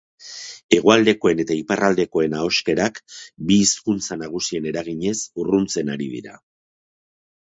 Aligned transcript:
Hegoaldekoen 0.75 1.41
eta 1.43 1.57
iparraldekoen 1.57 2.33
ahoskerak, 2.37 2.97
bi 3.51 3.59
hizkuntza 3.65 4.17
nagusien 4.23 4.67
eraginez, 4.73 5.15
urruntzen 5.43 5.93
ari 5.97 6.09
dira. 6.17 6.39